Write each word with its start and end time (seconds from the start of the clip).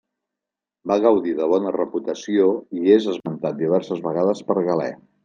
Va 0.91 0.95
gaudir 1.01 1.33
de 1.39 1.49
bona 1.51 1.73
reputació 1.75 2.47
i 2.79 2.95
és 2.97 3.05
esmentat 3.13 3.61
diverses 3.61 4.03
vegades 4.09 4.43
per 4.49 4.57
Galè. 4.71 4.91